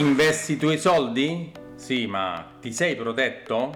Investi 0.00 0.52
i 0.52 0.56
tuoi 0.56 0.78
soldi? 0.78 1.52
Sì, 1.74 2.06
ma 2.06 2.52
ti 2.58 2.72
sei 2.72 2.96
protetto? 2.96 3.70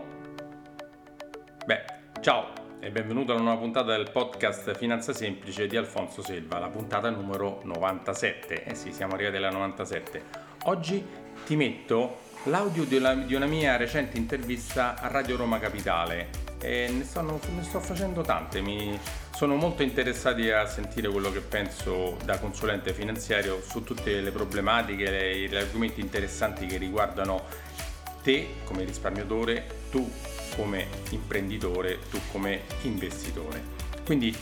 Beh, 1.67 1.85
ciao 2.23 2.51
e 2.81 2.91
benvenuto 2.91 3.33
a 3.33 3.35
una 3.35 3.45
nuova 3.45 3.61
puntata 3.61 3.95
del 3.95 4.11
podcast 4.11 4.75
Finanza 4.75 5.13
Semplice 5.13 5.67
di 5.67 5.77
Alfonso 5.77 6.23
Selva, 6.23 6.59
la 6.59 6.69
puntata 6.69 7.11
numero 7.11 7.61
97. 7.65 8.65
Eh 8.65 8.75
sì, 8.75 8.91
siamo 8.91 9.13
arrivati 9.13 9.37
alla 9.37 9.51
97. 9.51 10.23
Oggi 10.63 11.05
ti 11.45 11.57
metto 11.57 12.21
l'audio 12.45 12.85
di 12.85 12.97
una, 12.97 13.13
di 13.17 13.35
una 13.35 13.47
mia 13.47 13.77
recente 13.77 14.17
intervista 14.17 14.99
a 14.99 15.09
Radio 15.09 15.37
Roma 15.37 15.59
Capitale. 15.59 16.44
E 16.65 16.89
ne, 16.89 17.05
stanno, 17.05 17.39
ne 17.55 17.63
sto 17.63 17.79
facendo 17.79 18.23
tante, 18.23 18.63
mi 18.63 18.99
sono 19.35 19.55
molto 19.55 19.83
interessati 19.83 20.51
a 20.51 20.67
sentire 20.67 21.11
quello 21.11 21.31
che 21.31 21.41
penso 21.41 22.17
da 22.25 22.39
consulente 22.39 22.95
finanziario 22.95 23.61
su 23.61 23.85
tutte 23.85 24.23
le 24.23 24.31
problematiche, 24.31 25.47
gli 25.47 25.55
argomenti 25.55 26.01
interessanti 26.01 26.65
che 26.65 26.79
riguardano 26.79 27.43
te 28.23 28.55
come 28.65 28.85
risparmiatore, 28.85 29.67
tu 29.91 30.11
come 30.57 30.87
imprenditore, 31.11 31.99
tu 32.09 32.19
come 32.33 32.63
investitore. 32.85 33.63
Quindi 34.03 34.35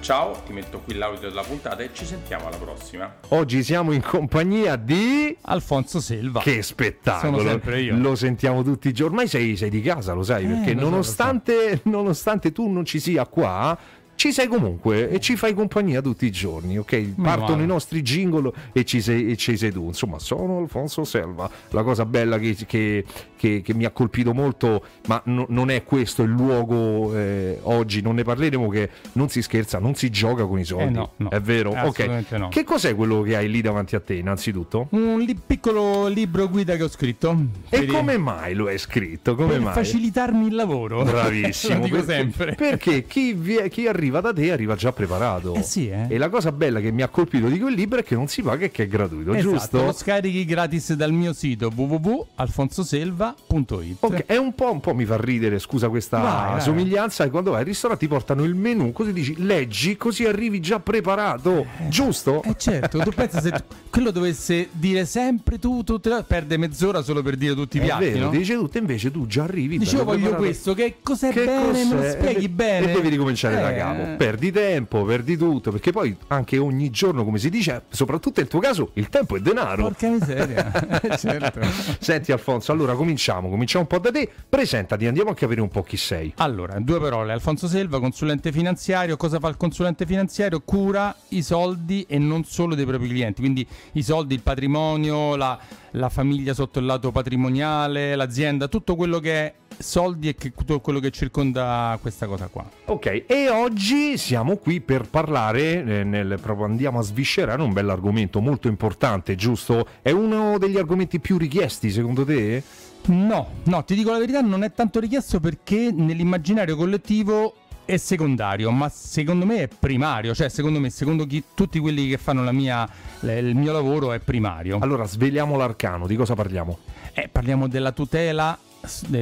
ciao, 0.00 0.42
ti 0.44 0.52
metto 0.52 0.80
qui 0.80 0.94
l'audio 0.94 1.28
della 1.28 1.42
puntata 1.42 1.82
e 1.82 1.90
ci 1.92 2.04
sentiamo 2.04 2.46
alla 2.46 2.56
prossima. 2.56 3.14
Oggi 3.28 3.62
siamo 3.62 3.92
in 3.92 4.02
compagnia 4.02 4.76
di 4.76 5.36
Alfonso 5.42 6.00
Selva. 6.00 6.40
Che 6.40 6.62
spettacolo! 6.62 7.38
Sono 7.38 7.48
sempre 7.48 7.80
io. 7.80 7.96
Lo 7.96 8.14
sentiamo 8.14 8.62
tutti 8.62 8.88
i 8.88 8.92
giorni. 8.92 9.14
Ormai 9.16 9.28
sei, 9.28 9.56
sei 9.56 9.70
di 9.70 9.80
casa, 9.80 10.12
lo 10.12 10.22
sai, 10.22 10.44
Eh, 10.44 10.48
perché 10.48 10.72
lo 10.72 10.78
so, 10.78 10.84
lo 10.84 10.90
nonostante, 10.90 11.80
nonostante 11.84 12.52
tu 12.52 12.68
non 12.68 12.84
ci 12.84 13.00
sia 13.00 13.26
qua, 13.26 13.76
ci 14.16 14.32
sei 14.32 14.46
comunque 14.48 15.08
e 15.10 15.20
ci 15.20 15.36
fai 15.36 15.54
compagnia 15.54 16.00
tutti 16.02 16.26
i 16.26 16.30
giorni, 16.32 16.78
ok? 16.78 17.14
Partono 17.22 17.62
i 17.62 17.66
nostri 17.66 18.02
jingle 18.02 18.50
e 18.72 18.84
ci, 18.84 19.00
sei, 19.00 19.30
e 19.30 19.36
ci 19.36 19.56
sei 19.56 19.70
tu. 19.70 19.84
Insomma, 19.86 20.18
sono 20.18 20.58
Alfonso 20.58 21.04
Selva. 21.04 21.48
La 21.70 21.82
cosa 21.82 22.04
bella 22.04 22.38
che, 22.38 22.56
che- 22.66 23.04
che- 23.36 23.60
che 23.62 23.74
mi 23.74 23.84
ha 23.84 23.90
colpito 23.90 24.32
molto, 24.32 24.82
ma 25.08 25.20
no- 25.26 25.44
non 25.50 25.70
è 25.70 25.84
questo 25.84 26.22
il 26.22 26.30
luogo 26.30 27.14
eh, 27.14 27.58
oggi, 27.62 28.00
non 28.00 28.14
ne 28.14 28.22
parleremo 28.24 28.68
che 28.68 28.88
non 29.12 29.28
si 29.28 29.42
scherza, 29.42 29.78
non 29.78 29.94
si 29.94 30.08
gioca 30.10 30.44
con 30.46 30.58
i 30.58 30.64
soldi. 30.64 30.84
Eh, 30.84 30.90
no, 30.90 31.10
no. 31.16 31.28
È 31.28 31.40
vero? 31.40 31.70
ok. 31.70 32.24
No. 32.30 32.48
Che 32.48 32.64
cos'è 32.64 32.94
quello 32.94 33.20
che 33.22 33.36
hai 33.36 33.50
lì 33.50 33.60
davanti 33.60 33.94
a 33.94 34.00
te, 34.00 34.14
innanzitutto? 34.14 34.86
Un 34.90 35.20
li- 35.20 35.38
piccolo 35.46 36.06
libro 36.06 36.48
guida 36.48 36.76
che 36.76 36.84
ho 36.84 36.88
scritto. 36.88 37.36
E 37.68 37.80
Per- 37.80 37.86
come 37.86 38.16
mai 38.16 38.54
lo 38.54 38.66
hai 38.68 38.78
scritto? 38.78 39.34
Come 39.34 39.52
Per 39.52 39.60
mai? 39.60 39.74
facilitarmi 39.74 40.46
il 40.46 40.54
lavoro. 40.54 41.04
Bravissimo. 41.04 41.74
lo 41.80 41.84
dico 41.84 41.96
perché, 41.96 42.12
sempre. 42.12 42.54
Perché 42.54 43.04
chi, 43.06 43.34
vie- 43.34 43.68
chi 43.68 43.86
arriva 43.86 44.04
da 44.10 44.32
te 44.32 44.50
arriva 44.52 44.74
già 44.74 44.92
preparato. 44.92 45.54
Eh 45.54 45.62
sì, 45.62 45.88
eh. 45.88 46.06
E 46.08 46.18
la 46.18 46.28
cosa 46.28 46.52
bella 46.52 46.80
che 46.80 46.90
mi 46.90 47.02
ha 47.02 47.08
colpito 47.08 47.48
di 47.48 47.58
quel 47.58 47.74
libro 47.74 48.00
è 48.00 48.02
che 48.02 48.14
non 48.14 48.28
si 48.28 48.42
paga 48.42 48.64
e 48.66 48.70
che 48.70 48.84
è 48.84 48.88
gratuito, 48.88 49.32
Esatto, 49.34 49.52
giusto? 49.52 49.84
lo 49.84 49.92
scarichi 49.92 50.44
gratis 50.44 50.94
dal 50.94 51.12
mio 51.12 51.32
sito 51.32 51.70
www.alfonsoselva.it. 51.74 53.96
Ok, 54.00 54.24
è 54.26 54.36
un 54.36 54.54
po', 54.54 54.70
un 54.72 54.80
po' 54.80 54.94
mi 54.94 55.04
fa 55.04 55.16
ridere, 55.16 55.58
scusa 55.58 55.88
questa 55.88 56.18
Vai, 56.18 56.50
vai. 56.52 56.60
somiglianza, 56.60 57.24
e 57.24 57.30
quando 57.30 57.50
vai 57.50 57.60
al 57.60 57.66
ristorante 57.66 58.04
ti 58.06 58.10
portano 58.10 58.44
il 58.44 58.54
menù, 58.54 58.92
così 58.92 59.12
dici 59.12 59.34
leggi, 59.38 59.96
così 59.96 60.24
arrivi 60.24 60.60
già 60.60 60.80
preparato, 60.80 61.66
giusto? 61.88 62.42
Eh 62.42 62.54
certo, 62.58 62.98
tu 62.98 63.10
pensi 63.10 63.40
se 63.40 63.52
quello 63.90 64.10
dovesse 64.10 64.68
dire 64.72 65.04
sempre 65.06 65.58
tu, 65.58 65.82
tutte 65.84 66.08
le- 66.08 66.24
perde 66.26 66.56
mezz'ora 66.56 67.02
solo 67.02 67.22
per 67.22 67.36
dire 67.36 67.54
tutti 67.54 67.76
i 67.78 67.80
piatti, 67.80 68.04
vero, 68.04 68.24
no? 68.26 68.30
dice 68.30 68.54
tutto, 68.54 68.78
invece 68.78 69.10
tu 69.10 69.26
già 69.26 69.44
arrivi. 69.44 69.78
Dicevo 69.78 70.04
voglio 70.04 70.18
preparato. 70.28 70.42
questo, 70.42 70.74
che 70.74 70.96
cos'è 71.02 71.30
Che 71.32 71.44
bene, 71.44 71.66
cos'è? 71.70 71.84
me 71.84 71.94
lo 71.94 72.02
spieghi 72.10 72.44
E- 72.44 72.48
bene. 72.48 72.90
E 72.90 72.94
devi 72.94 73.08
ricominciare 73.08 73.54
da 73.56 73.70
Eh. 73.70 73.74
Capo. 73.96 74.16
Perdi 74.16 74.52
tempo, 74.52 75.04
perdi 75.04 75.36
tutto, 75.36 75.70
perché 75.70 75.92
poi 75.92 76.16
anche 76.28 76.58
ogni 76.58 76.90
giorno, 76.90 77.24
come 77.24 77.38
si 77.38 77.50
dice, 77.50 77.84
soprattutto 77.88 78.40
nel 78.40 78.48
tuo 78.48 78.60
caso, 78.60 78.90
il 78.94 79.08
tempo 79.08 79.36
è 79.36 79.40
denaro. 79.40 79.82
Porca 79.82 80.08
miseria, 80.08 80.72
Eh, 81.00 81.16
certo. 81.18 81.60
Senti 81.98 82.32
Alfonso, 82.32 82.72
allora 82.72 82.94
cominciamo, 82.94 83.48
cominciamo 83.48 83.86
un 83.88 83.88
po' 83.88 83.98
da 84.02 84.10
te, 84.10 84.28
presentati, 84.48 85.06
andiamo 85.06 85.30
a 85.30 85.34
capire 85.34 85.60
un 85.60 85.68
po' 85.68 85.82
chi 85.82 85.96
sei. 85.96 86.32
Allora, 86.36 86.78
due 86.80 87.00
parole. 87.00 87.32
Alfonso 87.32 87.66
Selva, 87.68 88.00
consulente 88.00 88.52
finanziario. 88.52 89.16
Cosa 89.16 89.38
fa 89.38 89.48
il 89.48 89.56
consulente 89.56 90.06
finanziario? 90.06 90.60
Cura 90.60 91.14
i 91.28 91.42
soldi 91.42 92.04
e 92.08 92.18
non 92.18 92.44
solo 92.44 92.74
dei 92.74 92.84
propri 92.86 93.08
clienti. 93.08 93.40
Quindi 93.40 93.66
i 93.92 94.02
soldi, 94.02 94.34
il 94.34 94.42
patrimonio, 94.42 95.36
la, 95.36 95.58
la 95.92 96.08
famiglia 96.08 96.54
sotto 96.54 96.78
il 96.78 96.86
lato 96.86 97.10
patrimoniale, 97.10 98.14
l'azienda, 98.16 98.68
tutto 98.68 98.96
quello 98.96 99.18
che 99.18 99.32
è 99.32 99.54
soldi 99.78 100.28
e 100.28 100.34
che- 100.34 100.52
tutto 100.52 100.80
quello 100.80 100.98
che 101.00 101.10
circonda 101.10 101.98
questa 102.00 102.26
cosa 102.26 102.46
qua. 102.48 102.68
Ok, 102.86 103.24
e 103.26 103.48
oggi 103.50 104.16
siamo 104.18 104.56
qui 104.56 104.80
per 104.80 105.08
parlare, 105.08 105.84
eh, 105.84 106.04
nel- 106.04 106.38
proprio 106.40 106.66
andiamo 106.66 106.98
a 106.98 107.02
sviscerare 107.02 107.62
un 107.62 107.72
bell'argomento 107.72 108.40
molto 108.40 108.68
importante, 108.68 109.34
giusto? 109.34 109.86
È 110.02 110.10
uno 110.10 110.58
degli 110.58 110.76
argomenti 110.78 111.20
più 111.20 111.36
richiesti 111.38 111.90
secondo 111.90 112.24
te? 112.24 112.62
No, 113.06 113.48
no, 113.64 113.84
ti 113.84 113.94
dico 113.94 114.10
la 114.10 114.18
verità, 114.18 114.40
non 114.40 114.64
è 114.64 114.72
tanto 114.72 114.98
richiesto 114.98 115.38
perché 115.38 115.90
nell'immaginario 115.92 116.74
collettivo 116.76 117.54
è 117.84 117.98
secondario, 117.98 118.72
ma 118.72 118.88
secondo 118.88 119.46
me 119.46 119.58
è 119.62 119.68
primario, 119.68 120.34
cioè 120.34 120.48
secondo 120.48 120.80
me, 120.80 120.90
secondo 120.90 121.24
chi, 121.24 121.40
tutti 121.54 121.78
quelli 121.78 122.08
che 122.08 122.18
fanno 122.18 122.42
la 122.42 122.50
mia, 122.50 122.88
il 123.20 123.54
mio 123.54 123.72
lavoro 123.72 124.12
è 124.12 124.18
primario. 124.18 124.78
Allora 124.80 125.04
sveliamo 125.04 125.56
l'arcano, 125.56 126.08
di 126.08 126.16
cosa 126.16 126.34
parliamo? 126.34 126.78
Eh, 127.14 127.28
parliamo 127.28 127.68
della 127.68 127.92
tutela 127.92 128.58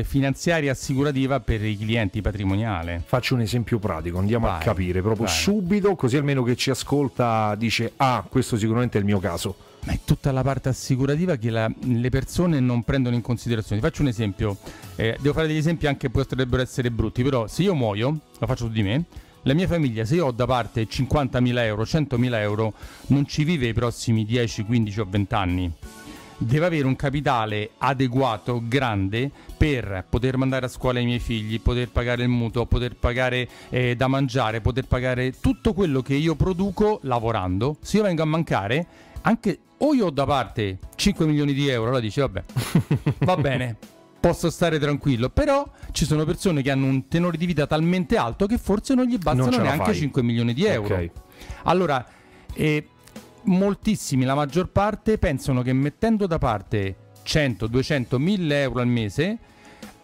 finanziaria 0.05 0.73
assicurativa 0.73 1.41
per 1.41 1.65
i 1.65 1.77
clienti 1.77 2.21
patrimoniale. 2.21 3.03
Faccio 3.05 3.35
un 3.35 3.41
esempio 3.41 3.79
pratico, 3.79 4.19
andiamo 4.19 4.47
a 4.47 4.53
Vai, 4.53 4.63
capire 4.63 5.01
proprio 5.03 5.27
vai. 5.27 5.35
subito, 5.35 5.95
così 5.95 6.17
almeno 6.17 6.43
che 6.43 6.57
ci 6.57 6.71
ascolta 6.71 7.55
dice, 7.57 7.93
ah, 7.97 8.25
questo 8.29 8.57
sicuramente 8.57 8.97
è 8.99 9.01
il 9.01 9.07
mio 9.07 9.19
caso. 9.19 9.55
Ma 9.87 9.93
è 9.93 9.99
tutta 10.05 10.33
la 10.33 10.43
parte 10.43 10.71
assicurativa 10.71 11.37
che 11.37 11.51
la- 11.51 11.71
le 11.83 12.09
persone 12.09 12.59
non 12.61 12.83
prendono 12.85 13.15
in 13.17 13.21
considerazione. 13.23 13.81
Ti 13.81 13.87
faccio 13.87 14.01
un 14.03 14.09
esempio, 14.09 14.57
eh, 14.97 15.17
devo 15.21 15.35
fare 15.35 15.47
degli 15.47 15.59
esempi 15.59 15.87
anche 15.87 16.07
che 16.07 16.11
potrebbero 16.11 16.63
essere 16.63 16.91
brutti, 16.91 17.23
però 17.23 17.47
se 17.47 17.63
io 17.63 17.75
muoio, 17.75 18.19
lo 18.39 18.47
faccio 18.47 18.65
su 18.67 18.71
di 18.73 18.83
me, 18.83 19.05
la 19.43 19.53
mia 19.53 19.67
famiglia, 19.67 20.07
se 20.07 20.15
io 20.15 20.27
ho 20.27 20.31
da 20.31 20.47
parte 20.47 20.87
50.000 20.89 21.65
euro, 21.65 21.83
100.000 21.85 22.41
euro, 22.41 22.73
non 23.09 23.27
ci 23.27 23.45
vive 23.45 23.67
i 23.67 23.75
prossimi 23.75 24.25
10, 24.25 24.65
15 24.65 25.01
o 25.01 25.07
20 25.07 25.35
anni. 25.35 25.73
Deve 26.45 26.67
avere 26.67 26.87
un 26.87 26.95
capitale 26.95 27.71
adeguato, 27.79 28.63
grande, 28.69 29.31
per 29.57 30.05
poter 30.09 30.37
mandare 30.37 30.67
a 30.67 30.69
scuola 30.69 30.99
i 30.99 31.07
miei 31.07 31.19
figli, 31.19 31.59
poter 31.59 31.89
pagare 31.89 32.23
il 32.23 32.29
mutuo, 32.29 32.67
poter 32.67 32.97
pagare 32.97 33.49
eh, 33.71 33.97
da 33.97 34.09
mangiare, 34.09 34.61
poter 34.61 34.87
pagare 34.87 35.33
tutto 35.41 35.73
quello 35.73 36.03
che 36.03 36.15
io 36.15 36.35
produco 36.35 37.01
lavorando. 37.05 37.79
Se 37.81 37.97
io 37.97 38.03
vengo 38.03 38.23
a 38.23 38.27
mancare, 38.27 38.87
anche 39.23 39.59
o 39.79 39.95
io 39.95 40.07
ho 40.07 40.11
da 40.11 40.27
parte 40.27 40.79
5 40.95 41.25
milioni 41.25 41.55
di 41.55 41.67
euro, 41.69 41.87
allora 41.87 42.01
dici 42.01 42.21
vabbè, 42.21 42.43
va 43.25 43.37
bene, 43.39 43.77
posso 44.21 44.51
stare 44.51 44.79
tranquillo, 44.79 45.31
però 45.31 45.67
ci 45.93 46.05
sono 46.05 46.25
persone 46.25 46.61
che 46.61 46.71
hanno 46.71 46.85
un 46.87 47.09
tenore 47.09 47.39
di 47.39 47.47
vita 47.47 47.67
talmente 47.67 48.19
alto 48.19 48.47
che 48.47 48.59
forse 48.59 48.95
non 48.95 49.07
gli 49.07 49.17
bastano 49.17 49.57
neanche 49.57 49.85
fai. 49.85 49.95
5 49.95 50.23
milioni 50.23 50.53
di 50.53 50.67
euro. 50.67 50.95
Ok. 50.95 51.11
Allora, 51.65 52.07
eh, 52.53 52.87
moltissimi, 53.45 54.25
la 54.25 54.35
maggior 54.35 54.69
parte, 54.69 55.19
pensano 55.19 55.63
che 55.63 55.73
mettendo 55.73 56.27
da 56.27 56.39
parte 56.39 56.97
100, 57.23 57.67
200, 57.67 58.19
1000 58.19 58.63
euro 58.63 58.81
al 58.81 58.87
mese 58.87 59.39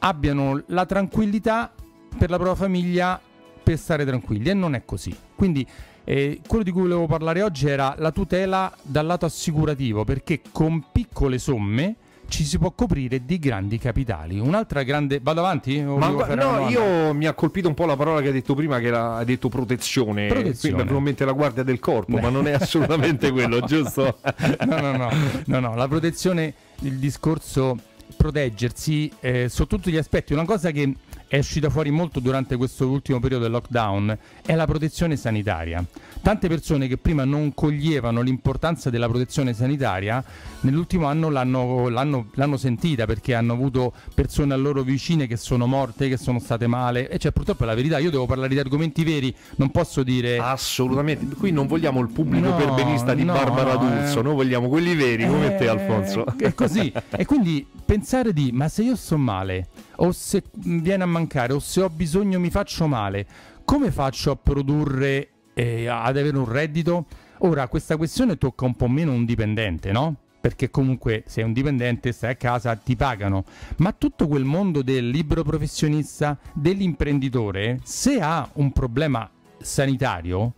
abbiano 0.00 0.62
la 0.66 0.86
tranquillità 0.86 1.72
per 2.16 2.30
la 2.30 2.36
propria 2.36 2.56
famiglia 2.56 3.20
per 3.62 3.78
stare 3.78 4.04
tranquilli 4.04 4.48
e 4.48 4.54
non 4.54 4.74
è 4.74 4.84
così. 4.84 5.14
Quindi 5.34 5.66
eh, 6.04 6.40
quello 6.46 6.64
di 6.64 6.70
cui 6.70 6.82
volevo 6.82 7.06
parlare 7.06 7.42
oggi 7.42 7.68
era 7.68 7.94
la 7.98 8.10
tutela 8.10 8.74
dal 8.82 9.06
lato 9.06 9.26
assicurativo 9.26 10.04
perché 10.04 10.40
con 10.50 10.86
piccole 10.90 11.38
somme 11.38 11.96
ci 12.30 12.44
si 12.44 12.58
può 12.58 12.70
coprire 12.70 13.24
di 13.24 13.38
grandi 13.38 13.76
capitali. 13.76 14.38
Un'altra 14.38 14.82
grande... 14.82 15.20
Vado 15.20 15.40
avanti? 15.40 15.82
No, 15.82 15.98
domanda? 15.98 16.68
io 16.68 17.12
mi 17.12 17.26
ha 17.26 17.34
colpito 17.34 17.68
un 17.68 17.74
po' 17.74 17.84
la 17.84 17.96
parola 17.96 18.20
che 18.20 18.28
hai 18.28 18.32
detto 18.32 18.54
prima, 18.54 18.78
che 18.78 18.86
era- 18.86 19.16
hai 19.16 19.24
detto 19.24 19.48
protezione. 19.48 20.28
Protezione. 20.28 20.58
Quindi 20.60 20.78
naturalmente 20.78 21.24
la 21.24 21.32
guardia 21.32 21.62
del 21.62 21.80
corpo, 21.80 22.16
ma 22.16 22.30
non 22.30 22.46
è 22.46 22.52
assolutamente 22.58 23.30
quello, 23.32 23.60
giusto? 23.66 24.18
no, 24.64 24.80
no, 24.80 24.96
no, 24.96 25.10
no, 25.44 25.60
no, 25.60 25.74
la 25.74 25.88
protezione, 25.88 26.54
il 26.80 26.94
discorso 26.94 27.76
proteggersi 28.16 29.10
eh, 29.20 29.48
sotto 29.48 29.76
tutti 29.76 29.90
gli 29.90 29.96
aspetti. 29.96 30.32
Una 30.32 30.44
cosa 30.44 30.70
che 30.70 30.94
è 31.30 31.38
uscita 31.38 31.70
fuori 31.70 31.92
molto 31.92 32.18
durante 32.18 32.56
questo 32.56 32.88
ultimo 32.88 33.20
periodo 33.20 33.44
del 33.44 33.52
lockdown 33.52 34.18
è 34.44 34.52
la 34.56 34.64
protezione 34.66 35.14
sanitaria. 35.14 35.84
Tante 36.22 36.48
persone 36.48 36.88
che 36.88 36.96
prima 36.96 37.24
non 37.24 37.54
coglievano 37.54 38.20
l'importanza 38.20 38.90
della 38.90 39.08
protezione 39.08 39.54
sanitaria, 39.54 40.22
nell'ultimo 40.62 41.06
anno 41.06 41.30
l'hanno, 41.30 41.88
l'hanno- 41.88 42.30
l'hanno 42.34 42.56
sentita 42.56 43.06
perché 43.06 43.36
hanno 43.36 43.52
avuto 43.52 43.92
persone 44.12 44.54
a 44.54 44.56
loro 44.56 44.82
vicine 44.82 45.28
che 45.28 45.36
sono 45.36 45.66
morte, 45.68 46.08
che 46.08 46.16
sono 46.16 46.40
state 46.40 46.66
male. 46.66 47.08
E 47.08 47.18
cioè, 47.18 47.30
purtroppo 47.30 47.62
è 47.62 47.66
la 47.66 47.76
verità. 47.76 47.98
Io 47.98 48.10
devo 48.10 48.26
parlare 48.26 48.52
di 48.52 48.58
argomenti 48.58 49.04
veri, 49.04 49.32
non 49.54 49.70
posso 49.70 50.02
dire. 50.02 50.38
Assolutamente. 50.38 51.36
Qui 51.36 51.52
non 51.52 51.68
vogliamo 51.68 52.00
il 52.00 52.08
pubblico 52.08 52.48
No, 52.48 52.56
perbenista 52.56 53.14
di 53.14 53.22
no, 53.22 53.34
Barbara 53.34 53.74
no, 53.74 53.78
D'Urso, 53.78 54.18
eh. 54.18 54.22
noi 54.24 54.34
vogliamo 54.34 54.68
quelli 54.68 54.96
veri 54.96 55.26
come 55.28 55.54
te, 55.54 55.64
Eh, 55.64 55.68
Alfonso. 55.68 56.24
È 56.36 56.52
così. 56.54 56.92
e 57.10 57.24
quindi 57.24 57.64
pensare 57.84 58.32
di, 58.32 58.50
ma 58.52 58.68
se 58.68 58.82
io 58.82 58.96
sto 58.96 59.16
male, 59.16 59.68
o 60.02 60.12
se 60.12 60.42
viene 60.52 61.02
a 61.02 61.06
mancare, 61.06 61.52
o 61.52 61.58
se 61.58 61.82
ho 61.82 61.90
bisogno 61.90 62.38
mi 62.38 62.50
faccio 62.50 62.86
male, 62.86 63.26
come 63.64 63.90
faccio 63.90 64.30
a 64.30 64.36
produrre, 64.36 65.28
eh, 65.54 65.86
ad 65.86 66.16
avere 66.16 66.36
un 66.36 66.50
reddito? 66.50 67.06
Ora, 67.38 67.68
questa 67.68 67.96
questione 67.96 68.36
tocca 68.36 68.64
un 68.64 68.74
po' 68.74 68.88
meno 68.88 69.12
un 69.12 69.24
dipendente, 69.24 69.92
no? 69.92 70.16
perché 70.40 70.70
comunque 70.70 71.22
sei 71.26 71.44
un 71.44 71.52
dipendente, 71.52 72.12
stai 72.12 72.30
a 72.30 72.34
casa, 72.34 72.74
ti 72.74 72.96
pagano. 72.96 73.44
Ma 73.78 73.92
tutto 73.92 74.26
quel 74.26 74.44
mondo 74.44 74.82
del 74.82 75.10
libero 75.10 75.42
professionista, 75.42 76.38
dell'imprenditore, 76.54 77.78
se 77.82 78.20
ha 78.20 78.48
un 78.54 78.72
problema 78.72 79.30
sanitario, 79.60 80.54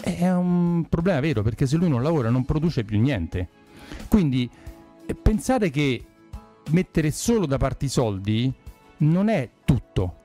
è 0.00 0.30
un 0.30 0.86
problema 0.88 1.20
vero, 1.20 1.42
perché 1.42 1.66
se 1.66 1.76
lui 1.76 1.90
non 1.90 2.02
lavora 2.02 2.30
non 2.30 2.46
produce 2.46 2.84
più 2.84 2.98
niente. 2.98 3.48
Quindi 4.08 4.48
eh, 5.04 5.14
pensare 5.14 5.68
che 5.68 6.02
mettere 6.70 7.10
solo 7.10 7.44
da 7.44 7.58
parte 7.58 7.84
i 7.84 7.88
soldi 7.88 8.52
non 8.98 9.28
è 9.28 9.48
tutto. 9.64 10.16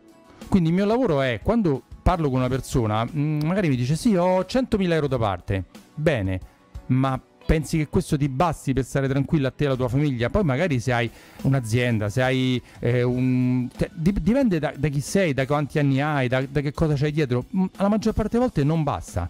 Quindi 0.47 0.69
il 0.69 0.75
mio 0.75 0.85
lavoro 0.85 1.21
è 1.21 1.39
quando 1.41 1.83
parlo 2.01 2.29
con 2.29 2.39
una 2.39 2.49
persona, 2.49 3.05
mm, 3.05 3.41
magari 3.43 3.69
mi 3.69 3.75
dice 3.75 3.95
sì, 3.95 4.15
ho 4.15 4.41
100.000 4.41 4.91
euro 4.91 5.07
da 5.07 5.17
parte. 5.17 5.65
Bene, 5.95 6.39
ma 6.87 7.19
pensi 7.45 7.77
che 7.77 7.87
questo 7.87 8.17
ti 8.17 8.29
basti 8.29 8.73
per 8.73 8.83
stare 8.83 9.07
tranquillo 9.07 9.47
a 9.47 9.51
te 9.51 9.63
e 9.63 9.67
alla 9.67 9.75
tua 9.75 9.87
famiglia? 9.87 10.29
Poi 10.29 10.43
magari 10.43 10.79
se 10.79 10.93
hai 10.93 11.09
un'azienda, 11.43 12.09
se 12.09 12.21
hai 12.21 12.61
eh, 12.79 13.03
un... 13.03 13.67
Dipende 13.93 14.59
da, 14.59 14.73
da, 14.75 14.87
chi 14.89 15.01
sei, 15.01 15.33
da 15.33 15.45
quanti 15.45 15.79
anni 15.79 16.01
hai, 16.01 16.27
da, 16.27 16.45
da 16.45 16.61
che 16.61 16.73
cosa 16.73 16.95
c'hai 16.95 17.11
dietro. 17.11 17.45
Mm, 17.55 17.65
la 17.77 17.87
maggior 17.87 18.13
parte 18.13 18.31
delle 18.31 18.43
volte 18.43 18.63
non 18.63 18.83
basta 18.83 19.29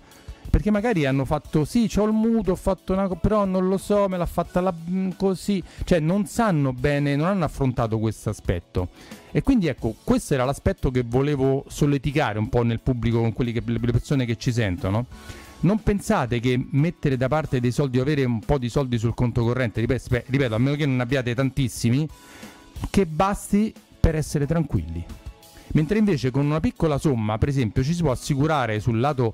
perché 0.50 0.72
magari 0.72 1.06
hanno 1.06 1.26
fatto 1.26 1.66
sì, 1.66 1.90
ho 1.96 2.06
il 2.06 2.12
muto, 2.12 2.52
ho 2.52 2.56
fatto 2.56 2.94
una 2.94 3.08
però 3.10 3.46
non 3.46 3.68
lo 3.68 3.78
so, 3.78 4.08
me 4.08 4.18
l'ha 4.18 4.26
fatta 4.26 4.62
la, 4.62 4.74
mm, 4.74 5.12
così, 5.18 5.64
cioè 5.84 6.00
non 6.00 6.26
sanno 6.26 6.74
bene, 6.74 7.16
non 7.16 7.28
hanno 7.28 7.46
affrontato 7.46 8.00
questo 8.00 8.30
aspetto. 8.30 8.90
E 9.32 9.42
quindi 9.42 9.68
ecco, 9.68 9.96
questo 10.04 10.36
era 10.36 10.46
l'aspetto 10.46 10.92
che 10.92 11.04
volevo 11.04 11.66
solleticare 11.68 12.38
un 12.38 12.50
po' 12.50 12.64
nel 12.64 12.82
pubblico 12.82 13.20
con 13.20 13.34
che, 13.34 13.64
le 13.66 13.80
persone 13.80 14.26
che 14.26 14.38
ci 14.38 14.52
sentono. 14.52 15.06
Non 15.62 15.82
pensate 15.82 16.40
che 16.40 16.64
mettere 16.72 17.18
da 17.18 17.30
parte 17.30 17.60
dei 17.60 17.72
soldi 17.72 18.00
avere 18.00 18.26
un 18.26 18.40
po' 18.40 18.58
di 18.58 18.70
soldi 18.70 18.98
sul 18.98 19.14
conto 19.14 19.44
corrente, 19.44 19.80
ripeto, 19.80 20.22
ripeto, 20.28 20.56
a 20.56 20.58
meno 20.58 20.76
che 20.76 20.86
non 20.86 21.00
abbiate 21.00 21.34
tantissimi, 21.34 22.08
che 22.90 23.06
basti 23.06 23.74
per 24.00 24.16
essere 24.16 24.46
tranquilli. 24.46 25.04
Mentre 25.74 25.98
invece 25.98 26.30
con 26.30 26.46
una 26.46 26.60
piccola 26.60 26.98
somma, 27.00 27.38
per 27.38 27.48
esempio, 27.48 27.84
ci 27.84 27.96
si 27.96 28.02
può 28.02 28.12
assicurare 28.12 28.80
sul 28.80 29.00
lato 29.00 29.34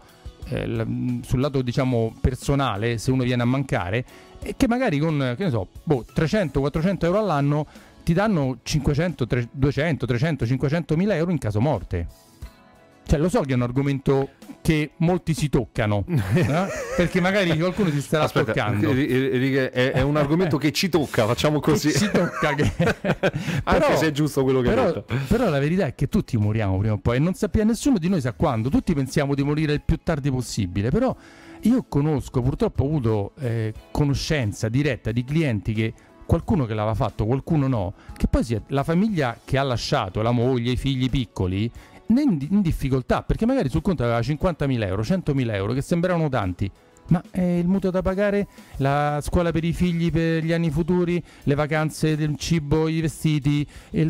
eh, 0.50 1.19
sul 1.22 1.40
lato 1.40 1.62
diciamo 1.62 2.16
personale, 2.19 2.98
se 2.98 3.12
uno 3.12 3.24
viene 3.24 3.44
a 3.44 3.46
mancare, 3.46 4.06
e 4.42 4.56
che 4.57 4.68
magari 4.68 5.00
con 5.00 5.36
che 5.38 5.50
so, 5.50 5.68
boh, 5.84 6.06
300-400 6.13 7.06
euro 7.06 7.19
all'anno 7.19 7.68
ti 8.04 8.13
danno 8.13 8.60
500, 8.63 9.28
300, 9.28 9.57
200, 9.57 10.06
300, 10.06 10.46
500 10.46 10.96
mila 10.96 11.16
euro 11.16 11.31
in 11.31 11.38
caso 11.38 11.62
morte. 11.62 12.07
Cioè, 13.06 13.19
lo 13.19 13.30
so 13.30 13.42
che 13.42 13.54
è 13.54 13.56
un 13.56 13.63
argomento 13.63 14.30
che 14.61 14.91
molti 14.97 15.33
si 15.33 15.50
toccano, 15.50 16.03
eh? 16.07 16.67
perché 16.95 17.21
magari 17.21 17.57
qualcuno 17.57 17.89
si 17.89 18.01
starà 18.01 18.25
Aspetta, 18.25 18.53
toccando. 18.53 18.91
È, 18.91 19.91
è, 19.91 20.01
un 20.01 20.17
argomento 20.17 20.57
che 20.57 20.71
ci 20.71 20.89
tocca, 20.89 21.25
facciamo 21.25 21.59
così. 21.59 21.91
si 21.91 22.09
tocca 22.11 22.53
che... 22.53 22.71
Anche 23.63 23.85
però, 23.85 23.97
se 23.97 24.07
è 24.07 24.11
giusto 24.11 24.44
quello 24.44 24.61
che 24.61 24.69
però, 24.69 24.85
hai 24.85 24.94
detto. 24.94 25.15
Però 25.27 25.50
la 25.50 25.59
verità 25.59 25.85
è 25.85 25.95
che 25.95 26.07
tutti 26.07 26.38
moriamo 26.38 26.77
prima 26.77 26.94
o 26.94 26.97
poi 26.97 27.17
e 27.17 27.19
non 27.19 27.33
sappiamo, 27.33 27.69
nessuno 27.69 27.97
di 27.97 28.09
noi 28.09 28.21
sa 28.21 28.33
quando, 28.33 28.69
tutti 28.69 28.94
pensiamo 28.94 29.35
di 29.35 29.44
morire 29.44 29.73
il 29.73 29.81
più 29.81 30.00
tardi 30.03 30.29
possibile, 30.29 30.89
però 30.89 31.15
io 31.61 31.85
conosco, 31.88 32.41
purtroppo 32.41 32.83
ho 32.83 32.88
avuto 32.88 33.31
eh, 33.39 33.73
conoscenza 33.91 34.69
diretta 34.69 35.11
di 35.11 35.23
clienti 35.23 35.73
che 35.73 35.94
qualcuno 36.25 36.65
che 36.65 36.75
l'aveva 36.75 36.94
fatto, 36.94 37.25
qualcuno 37.25 37.67
no, 37.67 37.94
che 38.15 38.27
poi 38.27 38.45
è, 38.50 38.61
la 38.67 38.83
famiglia 38.83 39.39
che 39.44 39.57
ha 39.57 39.63
lasciato, 39.63 40.21
la 40.21 40.31
moglie, 40.31 40.71
i 40.71 40.77
figli 40.77 41.09
piccoli, 41.09 41.69
in, 42.17 42.47
in 42.50 42.61
difficoltà, 42.61 43.23
perché 43.23 43.45
magari 43.45 43.69
sul 43.69 43.81
conto 43.81 44.03
aveva 44.03 44.19
50.000 44.19 44.85
euro, 44.85 45.01
100.000 45.01 45.53
euro, 45.53 45.73
che 45.73 45.81
sembravano 45.81 46.29
tanti, 46.29 46.69
ma 47.09 47.23
è 47.29 47.41
il 47.41 47.67
mutuo 47.67 47.91
da 47.91 48.01
pagare, 48.01 48.47
la 48.77 49.19
scuola 49.21 49.51
per 49.51 49.63
i 49.63 49.73
figli 49.73 50.11
per 50.11 50.44
gli 50.44 50.51
anni 50.51 50.69
futuri, 50.69 51.21
le 51.44 51.56
vacanze 51.56 52.15
del 52.15 52.35
cibo, 52.38 52.88
i 52.88 53.01
vestiti, 53.01 53.65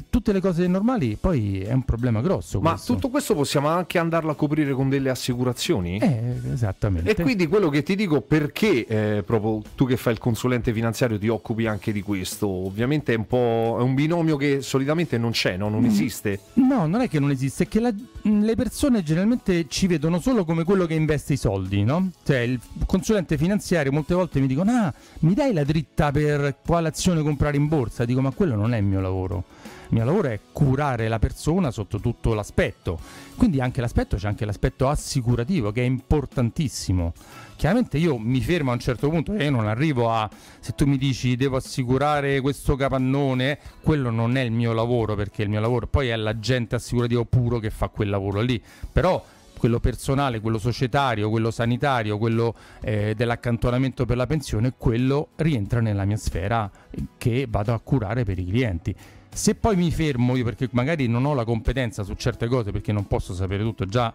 tutte 0.09 0.31
le 0.31 0.39
cose 0.39 0.67
normali, 0.67 1.17
poi 1.19 1.61
è 1.61 1.73
un 1.73 1.83
problema 1.83 2.21
grosso. 2.21 2.59
Ma 2.61 2.77
tutto 2.77 3.09
questo 3.09 3.35
possiamo 3.35 3.67
anche 3.67 3.97
andarlo 3.97 4.31
a 4.31 4.35
coprire 4.35 4.73
con 4.73 4.89
delle 4.89 5.09
assicurazioni? 5.09 5.97
Eh, 5.97 6.35
esattamente. 6.51 7.11
E 7.11 7.15
quindi 7.15 7.47
quello 7.47 7.69
che 7.69 7.83
ti 7.83 7.95
dico, 7.95 8.21
perché 8.21 8.85
eh, 8.85 9.23
proprio 9.23 9.61
tu 9.75 9.85
che 9.85 9.97
fai 9.97 10.13
il 10.13 10.19
consulente 10.19 10.73
finanziario 10.73 11.17
ti 11.17 11.27
occupi 11.27 11.65
anche 11.65 11.91
di 11.91 12.01
questo? 12.01 12.47
Ovviamente 12.47 13.13
è 13.13 13.17
un 13.17 13.27
po' 13.27 13.77
è 13.79 13.81
un 13.81 13.93
binomio 13.93 14.35
che 14.35 14.61
solitamente 14.61 15.17
non 15.17 15.31
c'è, 15.31 15.57
no? 15.57 15.69
non 15.69 15.81
mm. 15.81 15.85
esiste. 15.85 16.39
No, 16.53 16.85
non 16.87 17.01
è 17.01 17.09
che 17.09 17.19
non 17.19 17.31
esiste, 17.31 17.63
è 17.63 17.67
che 17.67 17.79
la, 17.79 17.93
le 18.21 18.55
persone 18.55 19.03
generalmente 19.03 19.67
ci 19.67 19.87
vedono 19.87 20.19
solo 20.19 20.45
come 20.45 20.63
quello 20.63 20.85
che 20.85 20.93
investe 20.93 21.33
i 21.33 21.37
soldi, 21.37 21.83
no? 21.83 22.11
Cioè 22.23 22.39
il 22.39 22.59
consulente 22.89 23.37
finanziario 23.37 23.91
molte 23.91 24.15
volte 24.15 24.39
mi 24.39 24.47
dicono 24.47 24.71
ah 24.71 24.91
mi 25.19 25.35
dai 25.35 25.53
la 25.53 25.63
dritta 25.63 26.09
per 26.09 26.57
quale 26.65 26.87
azione 26.87 27.21
comprare 27.21 27.55
in 27.55 27.67
borsa? 27.67 28.03
Dico 28.03 28.19
ma 28.19 28.31
quello 28.31 28.55
non 28.55 28.73
è 28.73 28.79
il 28.79 28.83
mio 28.83 28.99
lavoro. 28.99 29.43
Il 29.89 29.95
mio 29.95 30.05
lavoro 30.05 30.29
è 30.29 30.39
curare 30.51 31.07
la 31.07 31.19
persona 31.19 31.69
sotto 31.69 31.99
tutto 31.99 32.33
l'aspetto. 32.33 32.99
Quindi 33.35 33.61
anche 33.61 33.79
l'aspetto 33.79 34.17
c'è 34.17 34.27
anche 34.27 34.43
l'aspetto 34.43 34.87
assicurativo 34.87 35.71
che 35.71 35.81
è 35.81 35.85
importantissimo. 35.85 37.13
Chiaramente 37.55 37.99
io 37.99 38.17
mi 38.17 38.41
fermo 38.41 38.71
a 38.71 38.73
un 38.73 38.79
certo 38.79 39.07
punto 39.07 39.33
e 39.35 39.51
non 39.51 39.67
arrivo 39.67 40.11
a 40.11 40.27
se 40.59 40.73
tu 40.73 40.87
mi 40.87 40.97
dici 40.97 41.35
devo 41.35 41.57
assicurare 41.57 42.41
questo 42.41 42.75
capannone 42.75 43.59
quello 43.83 44.09
non 44.09 44.35
è 44.35 44.41
il 44.41 44.51
mio 44.51 44.73
lavoro 44.73 45.13
perché 45.13 45.43
il 45.43 45.49
mio 45.49 45.59
lavoro 45.59 45.85
poi 45.85 46.07
è 46.07 46.15
l'agente 46.15 46.73
assicurativo 46.73 47.25
puro 47.25 47.59
che 47.59 47.69
fa 47.69 47.89
quel 47.89 48.09
lavoro 48.09 48.41
lì. 48.41 48.59
Però 48.91 49.23
quello 49.59 49.79
personale, 49.79 50.39
quello 50.39 50.57
societario, 50.57 51.29
quello 51.29 51.51
sanitario, 51.51 52.17
quello 52.17 52.55
eh, 52.81 53.13
dell'accantonamento 53.15 54.05
per 54.05 54.17
la 54.17 54.25
pensione, 54.25 54.73
quello 54.77 55.29
rientra 55.35 55.81
nella 55.81 56.05
mia 56.05 56.17
sfera 56.17 56.71
che 57.17 57.45
vado 57.47 57.73
a 57.73 57.79
curare 57.79 58.23
per 58.23 58.39
i 58.39 58.45
clienti. 58.45 58.95
Se 59.31 59.53
poi 59.53 59.75
mi 59.75 59.91
fermo 59.91 60.35
io 60.35 60.43
perché 60.43 60.69
magari 60.71 61.07
non 61.07 61.25
ho 61.25 61.33
la 61.33 61.43
competenza 61.43 62.03
su 62.03 62.15
certe 62.15 62.47
cose 62.47 62.71
perché 62.71 62.91
non 62.91 63.05
posso 63.05 63.35
sapere 63.35 63.61
tutto, 63.61 63.85
già 63.85 64.11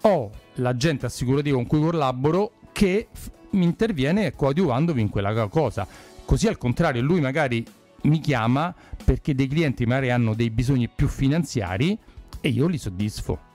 ho 0.00 0.30
l'agente 0.54 1.06
assicurativo 1.06 1.56
con 1.56 1.66
cui 1.66 1.80
collaboro 1.80 2.52
che 2.72 3.08
mi 3.50 3.64
interviene 3.64 4.32
coadiuvandomi 4.32 5.00
in 5.00 5.10
quella 5.10 5.48
cosa. 5.48 5.86
Così 6.24 6.46
al 6.46 6.56
contrario, 6.56 7.02
lui 7.02 7.20
magari 7.20 7.64
mi 8.02 8.20
chiama 8.20 8.74
perché 9.04 9.34
dei 9.34 9.48
clienti 9.48 9.84
magari 9.84 10.10
hanno 10.10 10.34
dei 10.34 10.50
bisogni 10.50 10.88
più 10.88 11.08
finanziari 11.08 11.98
e 12.40 12.48
io 12.48 12.66
li 12.66 12.78
soddisfo. 12.78 13.52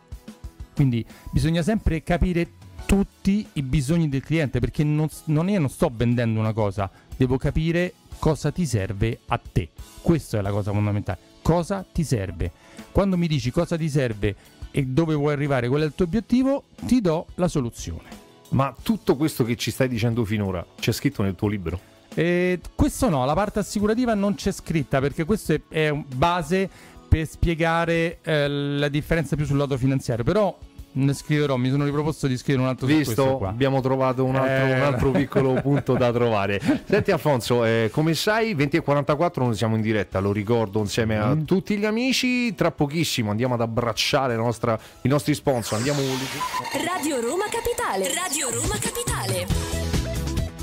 Quindi 0.80 1.06
bisogna 1.30 1.62
sempre 1.62 2.02
capire 2.04 2.52
tutti 2.86 3.46
i 3.52 3.64
bisogni 3.64 4.08
del 4.08 4.24
cliente 4.24 4.62
perché 4.62 4.86
non, 4.86 5.10
non 5.26 5.50
io 5.50 5.60
non 5.60 5.68
sto 5.68 5.92
vendendo 5.94 6.40
una 6.40 6.54
cosa, 6.54 6.90
devo 7.18 7.36
capire 7.36 7.96
cosa 8.18 8.50
ti 8.50 8.66
serve 8.66 9.20
a 9.28 9.38
te. 9.40 9.72
Questa 10.02 10.38
è 10.38 10.42
la 10.42 10.52
cosa 10.52 10.72
fondamentale. 10.72 11.20
Cosa 11.42 11.86
ti 11.92 12.06
serve? 12.06 12.54
Quando 12.94 13.18
mi 13.18 13.28
dici 13.28 13.52
cosa 13.52 13.76
ti 13.76 13.90
serve 13.90 14.34
e 14.72 14.86
dove 14.86 15.16
vuoi 15.16 15.34
arrivare, 15.34 15.68
qual 15.68 15.82
è 15.82 15.86
il 15.86 15.92
tuo 15.94 16.06
obiettivo, 16.06 16.64
ti 16.86 17.02
do 17.02 17.26
la 17.36 17.50
soluzione. 17.50 18.08
Ma 18.52 18.74
tutto 18.82 19.18
questo 19.18 19.44
che 19.44 19.58
ci 19.58 19.72
stai 19.72 19.90
dicendo 19.90 20.24
finora 20.24 20.66
c'è 20.80 20.94
scritto 20.94 21.24
nel 21.24 21.36
tuo 21.36 21.50
libro? 21.50 21.78
Eh, 22.14 22.62
questo 22.74 23.10
no, 23.10 23.26
la 23.26 23.34
parte 23.34 23.60
assicurativa 23.60 24.14
non 24.14 24.36
c'è 24.36 24.54
scritta 24.54 25.02
perché 25.02 25.26
questo 25.26 25.52
è, 25.52 25.62
è 25.68 25.92
base 25.92 26.70
per 27.10 27.28
spiegare 27.28 28.20
eh, 28.22 28.48
la 28.48 28.88
differenza 28.88 29.36
più 29.36 29.46
sul 29.46 29.58
lato 29.58 29.76
finanziario. 29.78 30.24
Però 30.24 30.58
ne 30.92 31.14
scriverò, 31.14 31.56
mi 31.58 31.70
sono 31.70 31.86
riproposto 31.86 32.28
di 32.28 32.38
scrivere 32.38 32.64
un 32.64 32.70
altro 32.70 32.88
Visto, 32.88 33.40
abbiamo 33.46 33.82
trovato 33.82 34.26
un 34.26 34.36
altro, 34.36 34.66
eh... 34.66 34.74
un 34.74 34.82
altro 34.82 35.12
piccolo 35.12 35.54
punto 35.62 35.94
da 35.94 36.12
trovare. 36.12 36.60
Senti 36.86 37.12
Alfonso, 37.12 37.64
eh, 37.66 37.90
come 37.92 38.14
sai 38.14 38.56
20.44 38.56 39.44
noi 39.44 39.56
siamo 39.56 39.76
in 39.76 39.82
diretta, 39.82 40.20
lo 40.20 40.32
ricordo 40.32 40.80
insieme 40.80 41.18
mm. 41.18 41.22
a 41.22 41.36
tutti 41.46 41.78
gli 41.78 41.86
amici, 41.86 42.54
tra 42.56 42.72
pochissimo 42.72 43.32
andiamo 43.32 43.54
ad 43.54 43.62
abbracciare 43.62 44.36
nostra, 44.36 44.80
i 45.02 45.08
nostri 45.08 45.34
sponsor, 45.34 45.78
andiamo... 45.78 46.02
Radio 46.86 47.20
Roma 47.22 47.46
Capitale, 47.50 48.14
Radio 48.14 48.50
Roma 48.50 48.78
Capitale. 48.80 49.19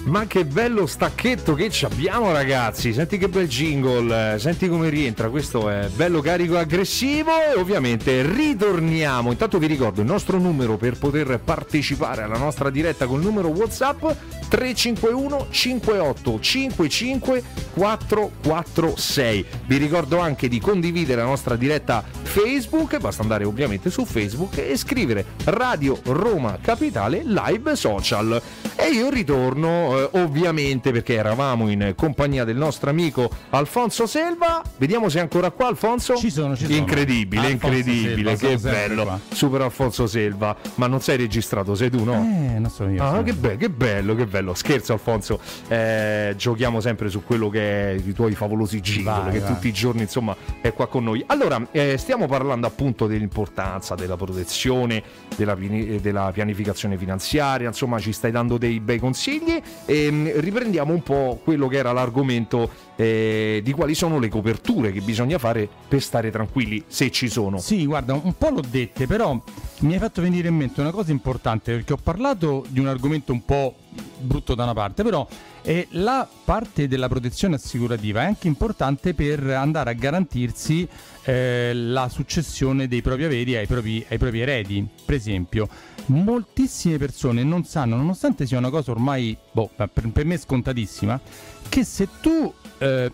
Ma 0.07 0.25
che 0.29 0.45
bello 0.45 0.87
stacchetto 0.87 1.55
che 1.55 1.69
abbiamo 1.83 2.31
ragazzi, 2.31 2.93
senti 2.93 3.19
che 3.19 3.29
bel 3.29 3.49
jingle, 3.49 4.39
senti 4.39 4.69
come 4.69 4.89
rientra, 4.89 5.29
questo 5.31 5.69
è 5.69 5.89
bello 5.89 6.21
carico 6.21 6.57
aggressivo 6.57 7.33
e 7.43 7.59
ovviamente 7.59 8.23
ritorniamo. 8.23 9.33
Intanto 9.33 9.59
vi 9.59 9.67
ricordo 9.67 10.03
il 10.03 10.07
nostro 10.07 10.39
numero 10.39 10.77
per 10.77 10.97
poter 10.97 11.41
partecipare 11.43 12.23
alla 12.23 12.39
nostra 12.39 12.71
diretta 12.71 13.07
col 13.07 13.21
numero 13.21 13.49
WhatsApp 13.49 14.05
351 14.49 15.49
58 15.51 16.41
55 16.41 17.43
446. 17.75 19.45
Vi 19.67 19.77
ricordo 19.77 20.21
anche 20.21 20.47
di 20.47 20.61
condividere 20.61 21.23
la 21.23 21.27
nostra 21.27 21.57
diretta 21.57 22.05
Facebook, 22.23 22.97
basta 22.99 23.23
andare 23.23 23.43
ovviamente 23.43 23.91
su 23.91 24.05
Facebook 24.05 24.59
e 24.59 24.77
scrivere 24.77 25.25
Radio 25.47 25.99
Roma 26.05 26.59
Capitale 26.63 27.23
Live 27.25 27.75
Social. 27.75 28.41
E 28.77 28.91
io 28.91 29.09
ritorno 29.09 29.96
eh, 29.99 30.09
ovviamente 30.21 30.93
perché 30.93 31.15
eravamo 31.15 31.69
in 31.71 31.93
compagnia 31.97 32.45
del 32.45 32.57
nostro 32.57 32.91
amico 32.91 33.29
Alfonso 33.51 34.07
Selva. 34.07 34.63
Vediamo 34.77 35.09
se 35.09 35.19
è 35.19 35.21
ancora 35.21 35.51
qua 35.51 35.69
Alfonso. 35.69 36.17
Ci 36.17 36.31
sono, 36.31 36.57
ci 36.57 36.65
sono. 36.65 36.77
Incredibile, 36.77 37.47
Alfonso 37.47 37.77
incredibile, 37.77 38.37
Selva, 38.37 38.53
che 38.55 38.59
sono 38.59 38.73
bello. 38.73 39.03
qua. 39.05 39.21
Super 39.33 39.61
Alfonso 39.63 40.07
Selva. 40.07 40.57
Ma 40.77 40.87
non 40.87 41.01
sei 41.01 41.17
registrato, 41.17 41.75
sei 41.75 41.91
tu, 41.91 42.05
no? 42.05 42.15
Eh, 42.15 42.59
non 42.59 42.71
so 42.71 42.87
io. 42.89 43.03
Ah, 43.03 43.11
sono- 43.11 43.23
che, 43.23 43.33
be- 43.35 43.57
che 43.57 43.71
bello, 43.71 44.15
che 44.15 44.27
bello. 44.27 44.55
Scherzo, 44.55 44.93
Alfonso. 44.93 45.41
Eh, 45.69 46.35
giochiamo 46.37 46.81
sempre 46.81 47.09
su 47.09 47.23
quello 47.25 47.49
che 47.49 47.91
è 47.91 47.95
i 47.95 48.13
tuoi 48.13 48.35
favolosi 48.35 48.81
jingle, 48.81 49.31
che 49.33 49.41
vai. 49.41 49.53
tutti 49.55 49.69
i 49.69 49.73
giorni, 49.73 50.03
insomma, 50.03 50.37
è 50.61 50.73
qua 50.73 50.87
con 50.89 51.05
noi. 51.05 51.23
Allora, 51.27 51.67
eh, 51.71 51.97
stiamo 51.99 52.27
parlando 52.27 52.67
appunto 52.67 53.07
dell'importanza 53.07 53.95
della 53.95 54.17
protezione, 54.17 55.03
della, 55.37 55.55
della 55.55 56.31
pianificazione 56.33 56.97
finanziaria. 56.97 57.69
Insomma, 57.69 57.99
ci 57.99 58.13
stai 58.13 58.31
dando 58.31 58.59
dei 58.59 58.81
bei 58.81 58.99
consigli. 58.99 59.61
E 59.87 60.11
mm, 60.11 60.27
riprendiamo 60.41 60.93
un 60.93 61.03
po' 61.03 61.41
quello 61.43 61.69
che 61.69 61.79
era 61.79 61.93
l'argomento 61.93 62.69
eh, 62.97 63.61
di 63.63 63.73
quali 63.73 63.95
sono 63.95 64.19
le 64.19 64.29
coperture 64.29 64.91
che 64.91 65.01
bisogna 65.01 65.39
fare 65.39 65.69
per 65.89 66.03
stare 66.03 66.31
tranquilli, 66.31 66.83
se 66.87 67.11
ci 67.11 67.29
sono. 67.29 67.59
Sì, 67.59 67.87
guarda, 67.87 68.15
un 68.15 68.35
po' 68.37 68.49
l'ho 68.49 68.63
dette, 68.69 69.07
però 69.07 69.41
mi 69.81 69.93
hai 69.93 69.99
fatto 69.99 70.23
venire 70.23 70.49
in 70.49 70.57
mente 70.57 70.81
una 70.81 70.91
cosa 70.91 71.13
importante 71.13 71.73
perché 71.73 71.93
ho 71.93 71.99
parlato 72.03 72.65
di 72.69 72.81
un 72.81 72.89
argomento 72.89 73.33
un 73.33 73.45
po' 73.45 73.75
brutto 74.19 74.55
da 74.55 74.65
una 74.65 74.73
parte, 74.73 75.03
però 75.03 75.27
eh, 75.63 75.87
la 75.93 76.29
parte 76.45 76.87
della 76.89 77.09
protezione 77.09 77.57
assicurativa 77.57 78.23
è 78.23 78.25
anche 78.25 78.47
importante 78.47 79.15
per 79.15 79.45
andare 79.51 79.91
a 79.91 79.95
garantirsi 79.95 80.89
eh, 81.25 81.73
la 81.75 82.09
successione 82.09 82.87
dei 82.87 83.03
propri 83.03 83.25
averi 83.25 83.57
ai 83.57 83.67
propri, 83.67 84.05
ai 84.09 84.17
propri 84.17 84.41
eredi. 84.41 84.87
Per 85.05 85.15
esempio, 85.15 85.69
moltissime 86.07 86.99
persone 86.99 87.43
non 87.43 87.65
sanno, 87.65 87.97
nonostante 87.97 88.47
sia 88.47 88.59
una 88.59 88.71
cosa 88.71 88.93
ormai 88.93 89.37
boh, 89.51 89.69
per, 89.75 89.91
per 89.91 90.25
me 90.25 90.39
scontatissima, 90.39 91.21
che 91.69 91.85
se 91.85 92.09
tu 92.21 92.53
eh, 92.79 93.11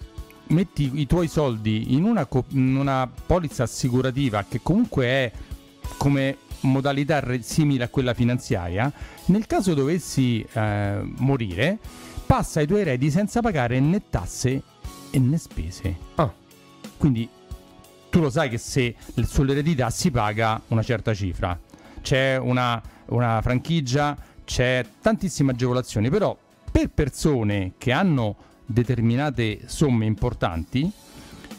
metti 0.49 0.91
i 0.95 1.07
tuoi 1.07 1.29
soldi 1.29 1.95
in 1.95 2.05
una, 2.05 2.27
co- 2.27 2.45
in 2.51 2.77
una 2.77 3.11
polizza 3.27 3.63
assicurativa 3.63 4.45
che 4.49 4.61
comunque 4.63 5.07
è 5.07 5.33
come 5.97 6.39
modalità 6.61 7.21
re- 7.21 7.43
simile 7.43 7.85
a 7.85 7.89
quella 7.89 8.15
finanziaria, 8.15 8.93
nel 9.27 9.47
caso 9.47 9.75
dovessi 9.75 10.45
eh, 10.53 11.01
morire, 11.03 11.79
passa 12.27 12.61
ai 12.61 12.67
tuoi 12.67 12.81
eredi 12.81 13.11
senza 13.11 13.41
pagare 13.41 13.81
né 13.81 14.03
tasse 14.09 14.63
né 15.11 15.39
spese. 15.39 15.97
Ah. 16.15 16.33
Quindi 16.97 17.29
tu 18.11 18.21
lo 18.21 18.31
sai 18.31 18.49
che 18.49 18.59
se 18.59 18.95
sull'eredità 19.25 19.91
si 19.91 20.11
paga 20.11 20.61
una 20.69 20.83
certa 20.83 21.15
cifra, 21.15 21.59
c'è 22.01 22.37
una, 22.37 22.81
una 23.07 23.41
franchigia, 23.43 24.17
c'è 24.45 24.85
tantissime 25.01 25.53
agevolazioni, 25.53 26.11
però 26.11 26.37
per 26.73 26.89
persone 26.89 27.75
che 27.77 27.93
hanno 27.93 28.37
determinate 28.65 29.61
somme 29.67 30.07
importanti, 30.07 30.91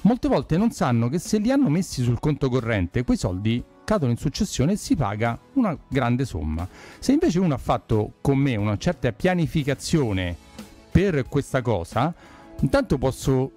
molte 0.02 0.28
volte 0.28 0.58
non 0.58 0.72
sanno 0.72 1.08
che 1.08 1.20
se 1.20 1.38
li 1.38 1.52
hanno 1.52 1.70
messi 1.70 2.02
sul 2.02 2.20
conto 2.20 2.50
corrente, 2.50 3.04
quei 3.04 3.16
soldi 3.16 3.64
cadono 3.84 4.12
in 4.12 4.18
successione 4.18 4.72
e 4.72 4.76
si 4.76 4.96
paga 4.96 5.40
una 5.54 5.78
grande 5.88 6.26
somma. 6.26 6.68
Se 6.98 7.12
invece 7.12 7.40
uno 7.40 7.54
ha 7.54 7.60
fatto 7.60 8.14
con 8.22 8.40
me 8.40 8.56
una 8.56 8.76
certa 8.78 9.12
pianificazione 9.12 10.36
per 10.90 11.28
questa 11.30 11.62
cosa, 11.62 12.14
intanto 12.62 12.98
posso 12.98 13.52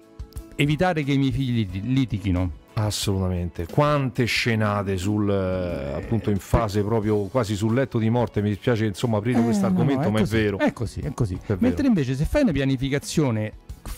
evitare 0.55 1.03
che 1.03 1.13
i 1.13 1.17
miei 1.17 1.31
figli 1.31 1.55
lit- 1.55 1.83
litighino. 1.83 2.56
Assolutamente. 2.79 3.65
Quante 3.65 4.25
scenate 4.25 4.97
sul 4.97 5.27
eh, 5.29 5.93
appunto 5.95 6.29
in 6.29 6.37
fase 6.37 6.83
proprio 6.83 7.23
quasi 7.25 7.55
sul 7.55 7.73
letto 7.73 7.97
di 7.97 8.09
morte. 8.09 8.39
Mi 8.41 8.49
dispiace 8.49 8.85
insomma 8.85 9.17
aprire 9.17 9.39
Eh, 9.39 9.43
questo 9.43 9.63
no, 9.63 9.67
argomento, 9.69 10.03
no, 10.03 10.09
ma 10.11 10.19
così, 10.19 10.35
è 10.35 10.39
vero. 10.43 10.57
È 10.59 10.73
così, 10.73 10.99
è 10.99 11.11
così. 11.13 11.39
vero. 11.43 11.57
Mentre 11.59 11.87
invece 11.87 12.13
se 12.15 12.25
fai 12.25 12.43
una 12.43 12.51
pianificazione 12.51 13.51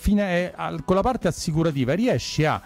eh, 0.06 0.52
al- 0.54 0.82
con 0.84 0.96
la 0.96 1.02
parte 1.02 1.28
assicurativa 1.28 1.92
riesci 1.94 2.44
a 2.46 2.60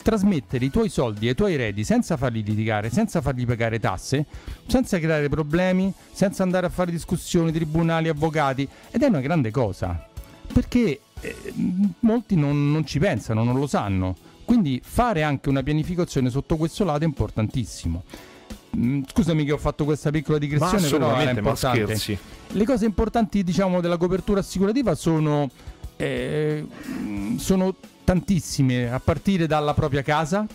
trasmettere 0.00 0.64
i 0.64 0.70
tuoi 0.70 0.88
soldi 0.88 1.26
ai 1.28 1.34
tuoi 1.34 1.54
eredi 1.54 1.82
senza 1.82 2.16
farli 2.16 2.42
litigare, 2.44 2.88
senza 2.88 3.20
fargli 3.20 3.44
pagare 3.44 3.80
tasse, 3.80 4.26
senza 4.66 4.98
creare 5.00 5.28
problemi, 5.28 5.92
senza 6.12 6.44
andare 6.44 6.66
a 6.66 6.70
fare 6.70 6.92
discussioni, 6.92 7.50
tribunali, 7.50 8.08
avvocati 8.08 8.66
ed 8.90 9.02
è 9.02 9.06
una 9.06 9.20
grande 9.20 9.50
cosa 9.50 10.06
perché 10.50 11.00
eh, 11.20 11.36
molti 12.00 12.36
non, 12.36 12.70
non 12.70 12.86
ci 12.86 12.98
pensano, 13.00 13.42
non 13.42 13.58
lo 13.58 13.66
sanno. 13.66 14.14
Quindi 14.48 14.80
fare 14.82 15.22
anche 15.22 15.50
una 15.50 15.62
pianificazione 15.62 16.30
sotto 16.30 16.56
questo 16.56 16.82
lato 16.82 17.02
è 17.02 17.04
importantissimo. 17.04 18.02
Mm, 18.74 19.02
Scusami 19.06 19.44
che 19.44 19.52
ho 19.52 19.58
fatto 19.58 19.84
questa 19.84 20.08
piccola 20.08 20.38
Ma 20.38 20.44
digressione, 20.46 20.88
però 20.88 21.10
era 21.18 21.32
ma 21.32 21.38
importante. 21.38 22.18
Le 22.52 22.64
cose 22.64 22.86
importanti, 22.86 23.44
diciamo, 23.44 23.82
della 23.82 23.98
copertura 23.98 24.40
assicurativa 24.40 24.94
sono, 24.94 25.50
eh, 25.96 26.66
sono 27.36 27.74
tantissime, 28.04 28.90
a 28.90 28.98
partire 29.00 29.46
dalla 29.46 29.74
propria 29.74 30.00
casa, 30.00 30.46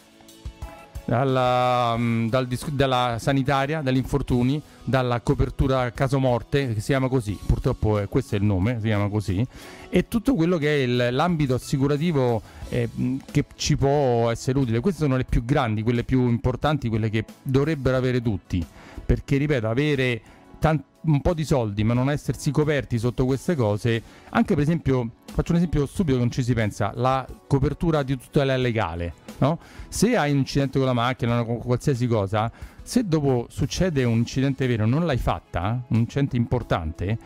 dalla, 1.05 1.95
mh, 1.98 2.29
dal 2.29 2.48
dalla 2.72 3.17
sanitaria, 3.19 3.81
dagli 3.81 3.98
infortuni, 3.98 4.62
dalla 4.83 5.19
copertura 5.22 5.91
caso 5.91 6.19
morte, 6.19 6.74
che 6.74 6.79
si 6.79 6.88
chiama 6.88 7.07
così, 7.07 7.38
purtroppo 7.45 8.00
eh, 8.00 8.07
questo 8.07 8.36
è 8.36 8.38
il 8.38 8.43
nome, 8.43 8.75
si 8.79 8.88
chiama 8.88 9.10
così, 9.10 9.45
e 9.89 10.07
tutto 10.07 10.36
quello 10.36 10.57
che 10.57 10.67
è 10.75 10.79
il- 10.83 11.07
l'ambito 11.12 11.53
assicurativo 11.55 12.41
eh, 12.69 12.89
mh, 12.93 13.15
che 13.31 13.45
ci 13.55 13.75
può 13.77 14.29
essere 14.31 14.57
utile. 14.57 14.79
Queste 14.79 15.01
sono 15.01 15.17
le 15.17 15.25
più 15.25 15.43
grandi, 15.45 15.83
quelle 15.83 16.03
più 16.03 16.27
importanti, 16.27 16.89
quelle 16.89 17.10
che 17.10 17.25
dovrebbero 17.41 17.98
avere 17.98 18.22
tutti, 18.22 18.65
perché 19.05 19.38
ripeto, 19.38 19.67
avere 19.67 20.22
tan- 20.63 20.82
un 21.01 21.20
po' 21.20 21.34
di 21.34 21.43
soldi 21.43 21.84
ma 21.84 21.93
non 21.93 22.10
essersi 22.10 22.50
coperti 22.50 22.98
sotto 22.98 23.25
queste 23.25 23.53
cose, 23.55 24.01
anche 24.29 24.53
per 24.53 24.63
esempio, 24.63 25.10
faccio 25.25 25.51
un 25.51 25.58
esempio 25.58 25.86
stupido 25.86 26.15
che 26.15 26.24
non 26.24 26.32
ci 26.32 26.41
si 26.41 26.53
pensa, 26.53 26.93
la 26.96 27.27
copertura 27.48 28.01
di 28.03 28.17
tutela 28.17 28.55
legale, 28.55 29.13
no? 29.39 29.60
Se 29.89 30.15
hai 30.15 30.32
un 30.32 30.38
incidente 30.38 30.77
con 30.77 30.88
la 30.88 30.93
macchina 30.93 31.41
o 31.41 31.58
qualsiasi 31.58 32.08
cosa, 32.08 32.50
se 32.82 33.05
dopo 33.05 33.48
succede 33.50 34.05
un 34.05 34.20
incidente 34.20 34.65
vero 34.65 34.86
e 34.86 34.88
non 34.88 35.05
l'hai 35.05 35.17
fatta, 35.17 35.84
un 35.89 35.98
incidente 35.98 36.38
importante, 36.38 37.17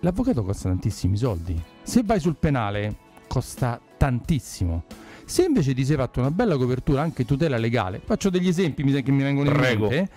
l'avvocato 0.00 0.44
costa 0.44 0.68
tantissimi 0.68 1.16
soldi. 1.16 1.58
Se 1.82 2.02
vai 2.04 2.20
sul 2.20 2.36
penale 2.36 2.96
costa 3.26 3.80
tantissimo. 3.96 4.82
Se 5.24 5.44
invece 5.44 5.72
ti 5.72 5.86
sei 5.86 5.96
fatto 5.96 6.20
una 6.20 6.30
bella 6.30 6.58
copertura 6.58 7.00
anche 7.00 7.24
tutela 7.24 7.56
legale, 7.56 8.02
faccio 8.04 8.28
degli 8.28 8.48
esempi 8.48 8.82
mi- 8.82 9.02
che 9.02 9.10
mi 9.10 9.22
vengono 9.22 9.48
in 9.48 9.56
Prego. 9.56 9.88
mente, 9.88 10.10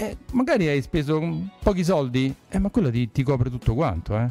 eh, 0.00 0.16
magari 0.32 0.66
hai 0.66 0.80
speso 0.80 1.20
pochi 1.62 1.84
soldi, 1.84 2.34
eh, 2.48 2.58
ma 2.58 2.70
quello 2.70 2.90
ti, 2.90 3.12
ti 3.12 3.22
copre 3.22 3.50
tutto 3.50 3.74
quanto, 3.74 4.16
eh. 4.16 4.28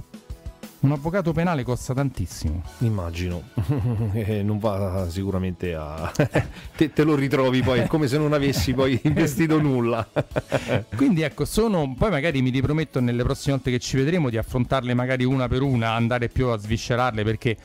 Un 0.80 0.92
avvocato 0.94 1.32
penale 1.32 1.64
costa 1.64 1.94
tantissimo. 1.94 2.64
Immagino. 2.80 3.44
Eh, 4.14 4.42
non 4.42 4.58
va 4.58 5.08
sicuramente 5.10 5.76
a. 5.76 6.12
te, 6.76 6.92
te 6.92 7.04
lo 7.04 7.14
ritrovi 7.16 7.62
poi, 7.62 7.86
come 7.88 8.08
se 8.08 8.18
non 8.18 8.34
avessi 8.34 8.74
poi 8.74 9.00
investito 9.04 9.62
nulla. 9.62 10.08
Quindi 10.96 11.22
ecco, 11.22 11.46
sono. 11.46 11.94
Poi 11.96 12.10
magari 12.10 12.42
mi 12.42 12.50
riprometto 12.50 13.00
nelle 13.00 13.24
prossime 13.24 13.56
volte 13.56 13.72
che 13.72 13.80
ci 13.80 13.98
vedremo 13.98 14.30
di 14.30 14.38
affrontarle 14.38 14.94
magari 14.96 15.24
una 15.24 15.48
per 15.48 15.62
una, 15.62 15.92
andare 15.94 16.30
più 16.30 16.48
a 16.48 16.58
sviscerarle 16.58 17.24
perché 17.24 17.58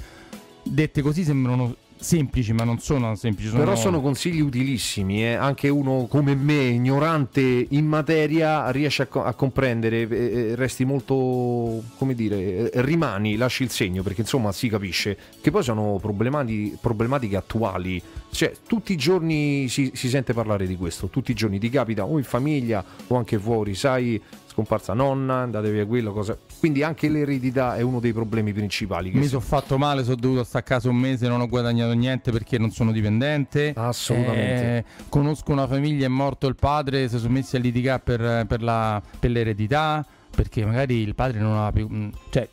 dette 0.63 1.01
così 1.01 1.25
sembrano 1.25 1.75
semplici, 2.05 2.53
ma 2.53 2.63
non 2.63 2.79
sono 2.79 3.15
semplici. 3.17 3.49
Sono... 3.49 3.65
Però 3.65 3.75
sono 3.75 4.01
consigli 4.01 4.41
utilissimi, 4.41 5.25
eh. 5.25 5.35
anche 5.35 5.69
uno 5.69 6.07
come 6.09 6.35
me, 6.35 6.65
ignorante 6.65 7.67
in 7.71 7.87
materia, 7.87 8.71
riesce 8.71 9.03
a, 9.03 9.07
co- 9.07 9.25
a 9.25 9.33
comprendere, 9.35 10.09
eh, 10.09 10.17
eh, 10.51 10.55
resti 10.55 10.85
molto, 10.85 11.83
come 11.97 12.15
dire, 12.15 12.71
eh, 12.71 12.83
rimani, 12.83 13.37
lasci 13.37 13.63
il 13.65 13.71
segno, 13.71 14.03
perché 14.03 14.21
insomma 14.21 14.53
si 14.53 14.69
capisce 14.69 15.17
che 15.41 15.51
poi 15.51 15.63
sono 15.63 15.99
problemati- 16.01 16.77
problematiche 16.81 17.37
attuali, 17.37 18.01
cioè 18.31 18.53
tutti 18.67 18.93
i 18.93 18.97
giorni 18.97 19.69
si, 19.69 19.91
si 19.95 20.09
sente 20.09 20.33
parlare 20.33 20.67
di 20.67 20.77
questo, 20.77 21.09
tutti 21.09 21.31
i 21.31 21.35
giorni 21.35 21.59
ti 21.59 21.71
capita 21.71 22.05
o 22.05 22.19
in 22.19 22.25
famiglia 22.25 22.85
o 23.09 23.17
anche 23.17 23.39
fuori, 23.39 23.75
sai, 23.75 24.21
scomparsa 24.55 24.93
nonna, 24.95 25.35
andate 25.39 25.69
via 25.73 25.85
quello, 25.85 26.13
cosa... 26.13 26.39
quindi 26.61 26.85
anche 26.85 27.09
l'eredità 27.09 27.75
è 27.75 27.81
uno 27.83 27.99
dei 27.99 28.13
problemi 28.13 28.53
principali. 28.53 29.11
Mi 29.11 29.27
sono 29.27 29.41
fatto 29.41 29.77
male, 29.79 30.05
sono 30.05 30.15
dovuto 30.15 30.45
stare 30.45 30.65
a 30.65 30.67
casa 30.67 30.89
un 30.89 30.97
mese, 30.97 31.27
non 31.27 31.41
ho 31.41 31.49
guadagnato 31.49 31.93
niente 31.93 32.31
perché 32.31 32.57
non 32.57 32.71
sono 32.71 32.93
dipendente. 32.93 33.73
Assolutamente. 33.77 34.77
Eh, 34.77 34.85
conosco 35.09 35.51
una 35.51 35.67
famiglia, 35.67 36.07
è 36.07 36.09
morto 36.09 36.47
il 36.47 36.55
padre, 36.55 37.09
si 37.09 37.19
sono 37.19 37.33
messi 37.33 37.57
a 37.57 37.59
litigare 37.59 38.01
per, 38.05 38.47
per 38.47 38.63
la- 38.63 39.03
per 39.19 39.31
l'eredità, 39.33 40.07
perché 40.31 40.65
magari 40.65 40.99
il 40.99 41.17
padre 41.17 41.41
non 41.41 41.53
aveva 41.53 41.73
più... 41.73 41.89
mh, 41.89 42.11
Cioè, 42.31 42.49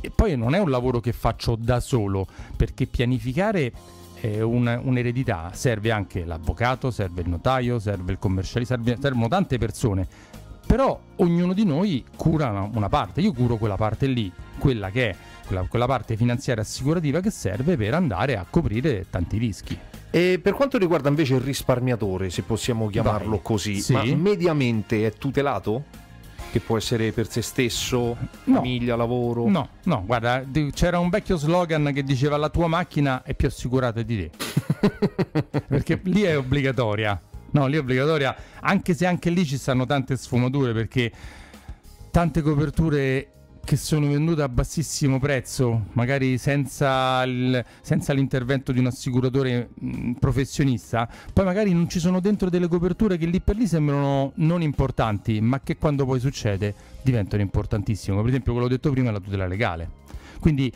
e 0.00 0.10
poi 0.14 0.36
non 0.36 0.54
è 0.54 0.58
un 0.58 0.70
lavoro 0.70 1.00
che 1.00 1.12
faccio 1.12 1.56
da 1.58 1.80
solo, 1.80 2.26
perché 2.56 2.86
pianificare 2.86 3.72
eh, 4.20 4.40
un- 4.40 4.80
un'eredità 4.84 5.50
serve 5.52 5.90
anche 5.90 6.24
l'avvocato, 6.24 6.92
serve 6.92 7.22
il 7.22 7.28
notaio, 7.28 7.78
serve 7.80 8.12
il 8.12 8.18
commercialista, 8.18 8.76
serve- 8.76 8.98
servono 9.00 9.26
tante 9.28 9.58
persone. 9.58 10.06
Però 10.66 10.98
ognuno 11.16 11.52
di 11.52 11.64
noi 11.64 12.04
cura 12.16 12.68
una, 12.72 12.88
parte, 12.88 13.20
io 13.20 13.32
curo 13.32 13.56
quella 13.56 13.76
parte 13.76 14.06
lì, 14.06 14.30
quella 14.58 14.90
che 14.90 15.10
è 15.10 15.16
quella, 15.46 15.62
quella 15.68 15.86
parte 15.86 16.16
finanziaria 16.16 16.62
assicurativa 16.62 17.20
che 17.20 17.30
serve 17.30 17.76
per 17.76 17.94
andare 17.94 18.36
a 18.36 18.46
coprire 18.48 19.06
tanti 19.10 19.36
rischi. 19.38 19.78
E 20.10 20.38
per 20.42 20.54
quanto 20.54 20.78
riguarda 20.78 21.08
invece 21.08 21.34
il 21.34 21.40
risparmiatore, 21.40 22.30
se 22.30 22.42
possiamo 22.42 22.86
chiamarlo 22.88 23.30
Vai. 23.30 23.40
così, 23.42 23.80
Sì. 23.80 23.92
ma 23.92 24.04
mediamente 24.04 25.06
è 25.06 25.12
tutelato? 25.12 25.84
che 26.54 26.60
può 26.60 26.76
essere 26.76 27.10
per 27.10 27.28
se 27.28 27.42
stesso, 27.42 28.16
No. 28.44 28.54
famiglia, 28.54 28.94
lavoro. 28.94 29.48
No, 29.48 29.70
no, 29.86 30.04
guarda, 30.06 30.44
c'era 30.72 31.00
un 31.00 31.08
vecchio 31.08 31.36
slogan 31.36 31.90
che 31.92 32.04
diceva 32.04 32.36
la 32.36 32.48
tua 32.48 32.68
macchina 32.68 33.24
è 33.24 33.34
più 33.34 33.48
assicurata 33.48 34.02
di 34.02 34.16
te. 34.16 34.30
perché 35.66 36.00
lì 36.04 36.22
è 36.22 36.38
obbligatoria. 36.38 37.20
No, 37.54 37.66
lì 37.68 37.76
è 37.76 37.78
obbligatoria, 37.78 38.34
anche 38.60 38.94
se 38.94 39.06
anche 39.06 39.30
lì 39.30 39.44
ci 39.46 39.56
stanno 39.56 39.86
tante 39.86 40.16
sfumature 40.16 40.72
perché 40.72 41.12
tante 42.10 42.42
coperture 42.42 43.28
che 43.64 43.76
sono 43.76 44.08
vendute 44.08 44.42
a 44.42 44.48
bassissimo 44.48 45.20
prezzo, 45.20 45.86
magari 45.92 46.36
senza, 46.36 47.22
il- 47.22 47.64
senza 47.80 48.12
l'intervento 48.12 48.72
di 48.72 48.80
un 48.80 48.86
assicuratore 48.86 49.70
mh, 49.72 50.12
professionista, 50.14 51.08
poi 51.32 51.44
magari 51.44 51.72
non 51.72 51.88
ci 51.88 52.00
sono 52.00 52.18
dentro 52.18 52.50
delle 52.50 52.66
coperture 52.66 53.16
che 53.16 53.26
lì 53.26 53.40
per 53.40 53.54
lì 53.56 53.68
sembrano 53.68 54.32
non 54.36 54.60
importanti, 54.60 55.40
ma 55.40 55.60
che 55.60 55.76
quando 55.76 56.04
poi 56.04 56.18
succede 56.18 56.74
diventano 57.02 57.40
importantissime. 57.40 58.16
Per 58.18 58.26
esempio, 58.30 58.52
quello 58.52 58.66
detto 58.68 58.90
prima 58.90 59.12
la 59.12 59.20
tutela 59.20 59.46
legale. 59.46 60.02
Quindi 60.40 60.70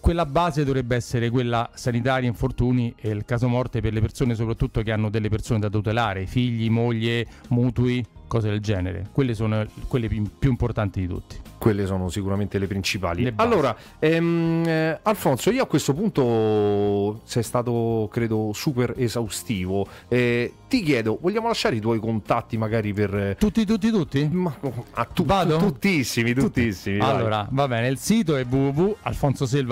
quella 0.00 0.26
base 0.26 0.64
dovrebbe 0.64 0.96
essere 0.96 1.30
quella 1.30 1.70
sanitaria, 1.74 2.28
infortuni 2.28 2.94
e 2.96 3.08
il 3.10 3.24
caso 3.24 3.48
morte 3.48 3.80
per 3.80 3.92
le 3.92 4.00
persone 4.00 4.34
soprattutto 4.34 4.82
che 4.82 4.92
hanno 4.92 5.08
delle 5.10 5.28
persone 5.28 5.58
da 5.60 5.68
tutelare, 5.68 6.26
figli, 6.26 6.68
moglie, 6.70 7.26
mutui, 7.48 8.04
cose 8.26 8.48
del 8.48 8.60
genere. 8.60 9.08
Quelle 9.12 9.34
sono 9.34 9.64
quelle 9.88 10.08
più 10.08 10.50
importanti 10.50 11.00
di 11.00 11.06
tutti. 11.06 11.36
Quelle 11.58 11.86
sono 11.86 12.08
sicuramente 12.10 12.58
le 12.58 12.66
principali. 12.66 13.22
Le 13.22 13.32
allora, 13.36 13.74
ehm, 13.98 14.62
eh, 14.66 14.98
Alfonso, 15.02 15.50
io 15.50 15.62
a 15.62 15.66
questo 15.66 15.94
punto 15.94 17.20
sei 17.24 17.42
stato, 17.42 18.08
credo, 18.12 18.50
super 18.52 18.94
esaustivo. 18.96 19.86
Eh, 20.08 20.52
ti 20.68 20.82
chiedo, 20.82 21.18
vogliamo 21.20 21.46
lasciare 21.48 21.76
i 21.76 21.80
tuoi 21.80 21.98
contatti 21.98 22.56
magari 22.56 22.92
per... 22.92 23.14
eh, 23.16 23.36
Tutti, 23.38 23.64
tutti, 23.64 23.90
tutti? 23.90 24.28
ma- 24.30 24.54
a 24.92 25.04
tu- 25.04 25.24
Vado? 25.24 25.56
tuttissimi, 25.56 26.34
tuttissimi. 26.34 26.98
vai. 26.98 27.08
Allora, 27.10 27.46
va 27.50 27.66
bene, 27.68 27.88
il 27.88 27.98
sito 27.98 28.36
è 28.36 28.44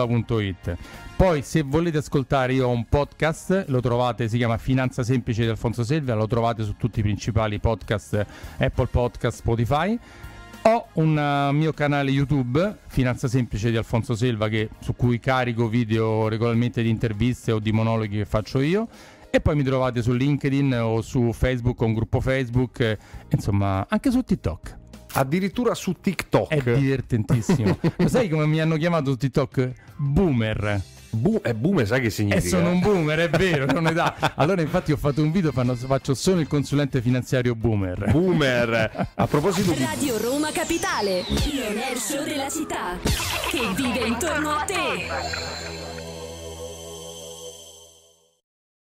www.alfonsoselva.it. 0.04 0.76
Poi, 1.16 1.42
se 1.42 1.62
volete 1.62 1.98
ascoltare, 1.98 2.54
io 2.54 2.66
ho 2.66 2.70
un 2.70 2.86
podcast, 2.86 3.66
lo 3.68 3.80
trovate, 3.80 4.28
si 4.28 4.36
chiama 4.36 4.58
Finanza 4.58 5.02
Semplice 5.02 5.42
di 5.42 5.48
Alfonso 5.48 5.84
Selva, 5.84 6.14
lo 6.14 6.26
trovate 6.26 6.64
su 6.64 6.76
tutti 6.76 7.00
i 7.00 7.02
principali 7.02 7.58
podcast, 7.60 8.26
Apple 8.58 8.86
Podcast, 8.86 9.38
Spotify. 9.38 9.98
Ho 10.66 10.86
un 10.94 11.16
uh, 11.16 11.54
mio 11.54 11.72
canale 11.72 12.10
YouTube, 12.10 12.78
Finanza 12.88 13.28
Semplice 13.28 13.70
di 13.70 13.76
Alfonso 13.76 14.14
Selva, 14.14 14.48
che- 14.48 14.70
su 14.80 14.94
cui 14.96 15.20
carico 15.20 15.68
video 15.68 16.26
regolarmente 16.28 16.82
di 16.82 16.88
interviste 16.88 17.52
o 17.52 17.58
di 17.58 17.70
monologhi 17.70 18.16
che 18.18 18.24
faccio 18.24 18.60
io. 18.60 18.88
E 19.30 19.40
poi 19.40 19.56
mi 19.56 19.62
trovate 19.62 20.00
su 20.00 20.12
LinkedIn 20.12 20.74
o 20.74 21.02
su 21.02 21.32
Facebook, 21.32 21.80
o 21.80 21.84
un 21.84 21.94
gruppo 21.94 22.20
Facebook, 22.20 22.80
eh, 22.80 22.98
insomma, 23.30 23.86
anche 23.88 24.10
su 24.10 24.22
TikTok. 24.22 24.82
Addirittura 25.14 25.74
su 25.74 25.94
TikTok. 26.00 26.48
È 26.48 26.60
divertentissimo. 26.76 27.78
Lo 27.96 28.08
sai 28.08 28.28
come 28.28 28.46
mi 28.46 28.60
hanno 28.60 28.76
chiamato 28.76 29.10
su 29.12 29.16
TikTok? 29.16 29.70
Boomer. 29.96 30.80
Bu- 31.10 31.40
è 31.42 31.54
boomer, 31.54 31.86
sai 31.86 32.00
che 32.00 32.06
E 32.08 32.10
significa? 32.10 32.48
sono 32.56 32.70
un 32.70 32.80
boomer, 32.80 33.18
è 33.20 33.30
vero, 33.30 33.66
non 33.66 33.86
età. 33.86 34.16
Allora, 34.34 34.62
infatti, 34.62 34.90
ho 34.90 34.96
fatto 34.96 35.22
un 35.22 35.30
video, 35.30 35.52
fanno- 35.52 35.76
faccio 35.76 36.12
solo 36.14 36.40
il 36.40 36.48
consulente 36.48 37.00
finanziario 37.00 37.54
boomer. 37.54 38.10
Boomer. 38.10 39.06
A 39.14 39.26
proposito 39.28 39.70
di 39.72 39.84
Radio 39.84 40.18
Roma 40.18 40.50
Capitale. 40.50 41.20
È 41.20 41.92
il 41.92 41.98
show 41.98 42.24
della 42.24 42.48
città 42.50 42.98
che 43.48 43.60
vive 43.76 44.06
intorno 44.06 44.50
a 44.50 44.64
te. 44.64 45.73